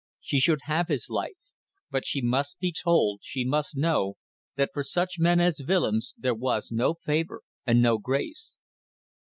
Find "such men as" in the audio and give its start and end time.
4.83-5.61